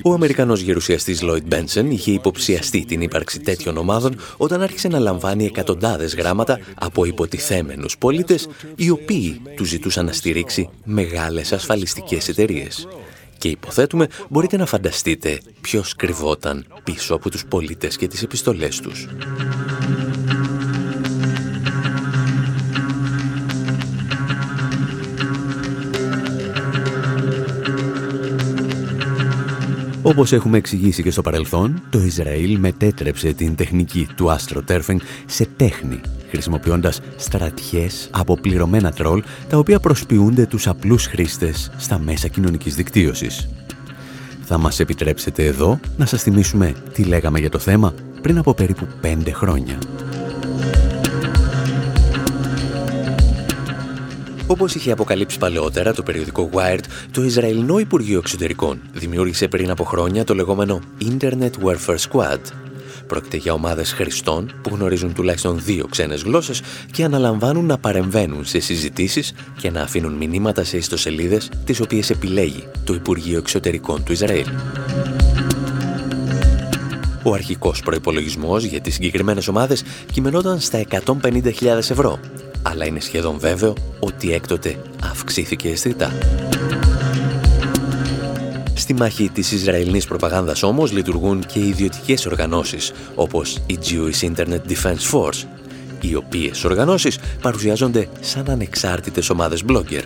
[0.03, 5.45] Ο Αμερικανός γερουσιαστής Lloyd Benson είχε υποψιαστεί την ύπαρξη τέτοιων ομάδων όταν άρχισε να λαμβάνει
[5.45, 12.87] εκατοντάδες γράμματα από υποτιθέμενους πολίτες οι οποίοι του ζητούσαν να στηρίξει μεγάλες ασφαλιστικές εταιρείες.
[13.37, 19.07] Και υποθέτουμε μπορείτε να φανταστείτε ποιος κρυβόταν πίσω από τους πολίτες και τις επιστολές τους.
[30.05, 36.01] Όπως έχουμε εξηγήσει και στο παρελθόν, το Ισραήλ μετέτρεψε την τεχνική του astroturfing σε τέχνη,
[36.29, 43.49] χρησιμοποιώντας στρατιές από πληρωμένα τρόλ, τα οποία προσποιούνται τους απλούς χρήστες στα μέσα κοινωνικής δικτύωσης.
[44.43, 48.87] Θα μας επιτρέψετε εδώ να σας θυμίσουμε τι λέγαμε για το θέμα πριν από περίπου
[49.01, 49.77] πέντε χρόνια.
[54.53, 60.23] Όπως είχε αποκαλύψει παλαιότερα το περιοδικό Wired, το Ισραηλινό Υπουργείο Εξωτερικών δημιούργησε πριν από χρόνια
[60.23, 62.39] το λεγόμενο Internet Warfare Squad.
[63.07, 66.61] Πρόκειται για ομάδες χρηστών που γνωρίζουν τουλάχιστον δύο ξένες γλώσσες
[66.91, 72.67] και αναλαμβάνουν να παρεμβαίνουν σε συζητήσεις και να αφήνουν μηνύματα σε ιστοσελίδες τις οποίες επιλέγει
[72.83, 74.47] το Υπουργείο Εξωτερικών του Ισραήλ.
[77.23, 80.85] Ο αρχικός προϋπολογισμός για τις συγκεκριμένες ομάδες κειμενόταν στα
[81.21, 82.19] 150.000 ευρώ
[82.63, 86.11] αλλά είναι σχεδόν βέβαιο ότι έκτοτε αυξήθηκε αισθητά.
[88.73, 95.11] Στη μάχη της Ισραηλινής προπαγάνδας όμως λειτουργούν και ιδιωτικές οργανώσεις όπως η Jewish Internet Defense
[95.11, 95.43] Force,
[96.01, 100.03] οι οποίες οργανώσεις παρουσιάζονται σαν ανεξάρτητες ομάδες blogger.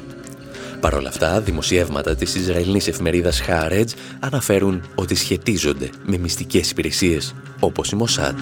[0.80, 3.90] Παρ' όλα αυτά, δημοσιεύματα της Ισραηλινής εφημερίδας Haaretz
[4.20, 8.36] αναφέρουν ότι σχετίζονται με μυστικές υπηρεσίες όπως η Mossad.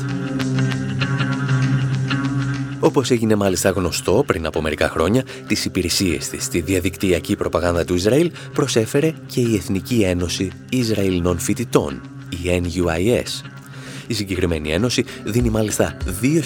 [2.85, 7.95] Όπως έγινε μάλιστα γνωστό πριν από μερικά χρόνια, τις υπηρεσίες της στη διαδικτυακή προπαγάνδα του
[7.95, 13.49] Ισραήλ προσέφερε και η Εθνική Ένωση Ισραηλινών Φοιτητών, η NUIS.
[14.07, 15.97] Η συγκεκριμένη ένωση δίνει μάλιστα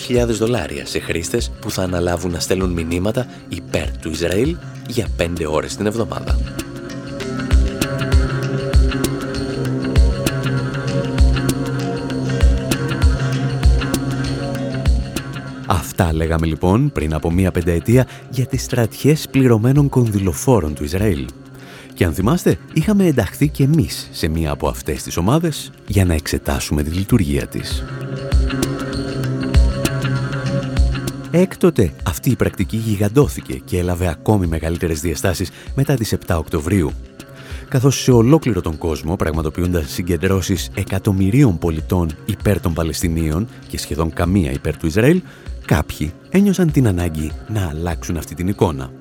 [0.10, 4.56] 2.000 δολάρια σε χρήστες που θα αναλάβουν να στέλνουν μηνύματα υπέρ του Ισραήλ
[4.88, 6.39] για 5 ώρες την εβδομάδα.
[15.80, 21.26] Αυτά λέγαμε λοιπόν πριν από μία πενταετία για τις στρατιές πληρωμένων κονδυλοφόρων του Ισραήλ.
[21.93, 26.14] Και αν θυμάστε, είχαμε ενταχθεί και εμείς σε μία από αυτές τις ομάδες για να
[26.14, 27.84] εξετάσουμε τη λειτουργία της.
[31.32, 36.91] Έκτοτε αυτή η πρακτική γιγαντώθηκε και έλαβε ακόμη μεγαλύτερες διαστάσεις μετά τις 7 Οκτωβρίου,
[37.70, 44.51] καθώς σε ολόκληρο τον κόσμο πραγματοποιούνταν συγκεντρώσεις εκατομμυρίων πολιτών υπέρ των Παλαιστινίων και σχεδόν καμία
[44.51, 45.22] υπέρ του Ισραήλ,
[45.70, 48.91] κάποιοι ένιωσαν την ανάγκη να αλλάξουν αυτή την εικόνα.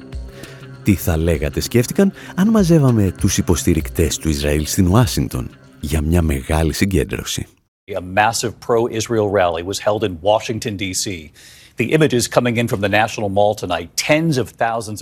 [0.83, 5.51] Τι θα λέγατε σκέφτηκαν αν μαζεύαμε τους υποστηρικτές του Ισραήλ στην Ουάσιντον
[5.81, 7.47] για μια μεγάλη συγκέντρωση;
[7.97, 11.31] A massive pro-Israel rally was held in Washington, D.C.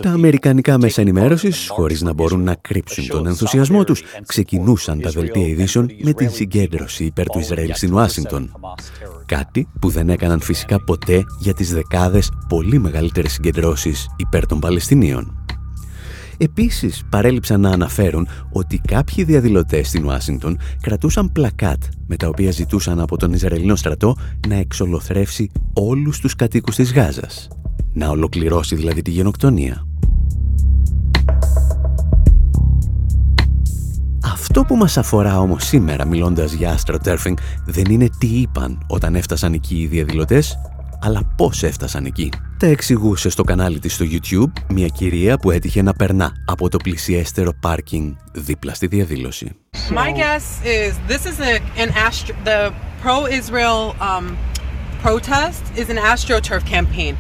[0.03, 5.47] Τα αμερικανικά μέσα ενημέρωσης, χωρίς να μπορούν να κρύψουν τον ενθουσιασμό τους, ξεκινούσαν τα δελτία
[5.47, 8.53] ειδήσεων με την συγκέντρωση υπέρ του Ισραήλ στην Ουάσιγκτον.
[9.27, 15.36] Κάτι που δεν έκαναν φυσικά ποτέ για τις δεκάδες πολύ μεγαλύτερες συγκεντρώσεις υπέρ των Παλαιστινίων.
[16.39, 23.01] Επίσης παρέλειψαν να αναφέρουν ότι κάποιοι διαδηλωτές στην Ουάσιγκτον κρατούσαν πλακάτ με τα οποία ζητούσαν
[23.01, 24.17] από τον Ισραηλινό στρατό
[24.49, 27.49] να εξολοθρεύσει όλους τους κατοίκους της Γάζας.
[27.93, 29.87] Να ολοκληρώσει δηλαδή τη γενοκτονία.
[34.33, 37.35] Αυτό που μας αφορά όμως σήμερα μιλώντας για astroturfing
[37.67, 40.59] δεν είναι τι είπαν όταν έφτασαν εκεί οι διαδηλωτές,
[41.01, 45.83] αλλά πώς έφτασαν εκεί; Τα εξηγούσε στο κανάλι της στο YouTube μια κυρία που έτυχε
[45.83, 49.57] να περνά από το πλησιέστερο πάρκινγκ δίπλα στη διαδήλωση.
[49.73, 51.41] My guess is this is
[51.85, 52.73] an astro, the
[53.03, 54.37] pro-Israel um,
[55.03, 57.15] protest is an astroturf campaign.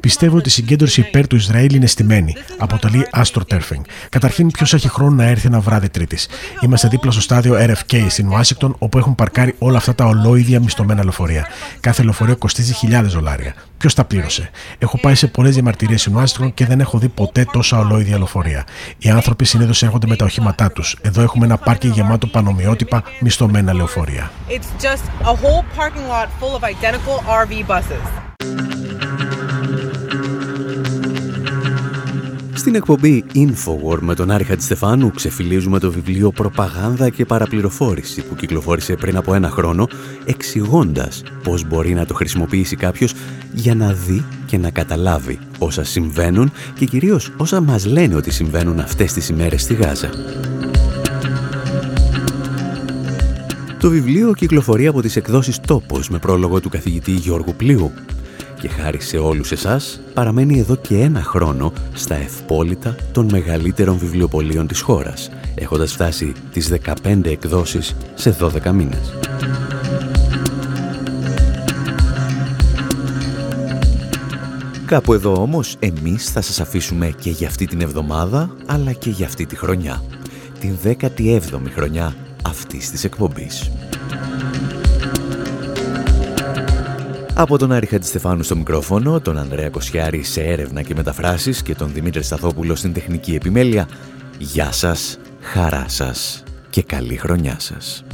[0.00, 2.34] Πιστεύω ότι η συγκέντρωση υπέρ του Ισραήλ είναι στημένη.
[2.58, 3.80] Αποτελεί astroturfing.
[4.08, 6.28] Καταρχήν, ποιος έχει χρόνο να έρθει ένα βράδυ Τρίτης;
[6.60, 11.02] Είμαστε δίπλα στο στάδιο RFK στην Ουάσιγκτον, όπου έχουν παρκάρει όλα αυτά τα ολόιδια μισθωμένα
[11.02, 11.46] λεωφορεία.
[11.80, 13.54] Κάθε λεωφορείο κοστίζει χιλιάδες δολάρια.
[13.78, 17.46] Ποιος τα πλήρωσε; Έχω πάει σε πολλές διαμαρτυρίες στην Ουάσιγκτον και δεν έχω δει ποτέ
[17.52, 18.64] τόσα ολόιδια λεωφορεία.
[18.98, 20.96] Οι άνθρωποι συνήθως έρχονται με τα οχήματά τους.
[21.02, 24.30] Εδώ έχουμε ένα πάρκινγκ γεμάτο πανομοιότυπα μισθωμένα λεωφορεία.
[24.48, 29.05] It's just a whole parking lot full of identical RV buses.
[32.66, 38.94] Στην εκπομπή Infowar με τον Άρη Χατζηστεφάνου ξεφυλίζουμε το βιβλίο «Προπαγάνδα και παραπληροφόρηση» που κυκλοφόρησε
[38.94, 39.88] πριν από ένα χρόνο
[40.24, 43.14] εξηγώντας πώς μπορεί να το χρησιμοποιήσει κάποιος
[43.52, 48.78] για να δει και να καταλάβει όσα συμβαίνουν και κυρίως όσα μας λένε ότι συμβαίνουν
[48.78, 50.10] αυτές τις ημέρες στη Γάζα.
[53.80, 57.92] Το βιβλίο κυκλοφορεί από τις εκδόσεις «Τόπος» με πρόλογο του καθηγητή Γιώργου Πλοίου
[58.60, 64.66] και χάρη σε όλους εσάς παραμένει εδώ και ένα χρόνο στα ευπόλυτα των μεγαλύτερων βιβλιοπολίων
[64.66, 69.12] της χώρας, έχοντας φτάσει τις 15 εκδόσεις σε 12 μήνες.
[74.86, 79.26] Κάπου εδώ όμως εμείς θα σας αφήσουμε και για αυτή την εβδομάδα αλλά και για
[79.26, 80.02] αυτή τη χρονιά.
[80.60, 81.40] Την 17η
[81.74, 83.70] χρονιά αυτής της εκπομπής.
[87.38, 91.92] Από τον Άρη Χατζηστεφάνου στο μικρόφωνο, τον Ανδρέα Κοσιάρη σε έρευνα και μεταφράσεις και τον
[91.92, 93.88] Δημήτρη Σταθόπουλο στην τεχνική επιμέλεια,
[94.38, 98.05] γεια σας, χαρά σας και καλή χρονιά σας.